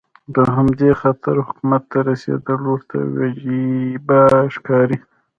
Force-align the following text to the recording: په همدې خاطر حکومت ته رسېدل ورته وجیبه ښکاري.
په 0.33 0.41
همدې 0.57 0.89
خاطر 1.01 1.35
حکومت 1.45 1.83
ته 1.91 1.99
رسېدل 2.09 2.59
ورته 2.67 2.97
وجیبه 3.17 4.21
ښکاري. 4.55 4.97